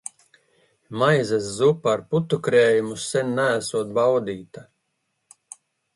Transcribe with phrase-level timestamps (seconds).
[1.01, 4.65] Maizes zupa ar putukrējumu sen neesot baudīta.